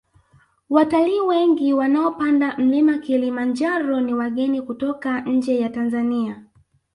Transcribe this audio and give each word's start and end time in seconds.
watalii 0.69 1.19
wengi 1.19 1.73
wanaopanda 1.73 2.57
mlima 2.57 2.97
kilimanjaro 2.97 4.01
ni 4.01 4.13
wageni 4.13 4.61
kutoka 4.61 5.21
nje 5.21 5.59
ya 5.59 5.69
tanzania 5.69 6.43